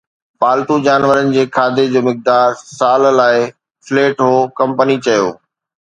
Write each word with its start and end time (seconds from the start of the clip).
پالتو 0.43 0.75
جانورن 0.87 1.27
جي 1.35 1.43
کاڌي 1.57 1.85
جو 1.93 2.01
مقدار 2.09 2.49
سال 2.79 3.01
لاء 3.19 3.35
فليٽ 3.85 4.15
هو، 4.27 4.35
ڪمپني 4.57 4.97
چيو 5.05 5.25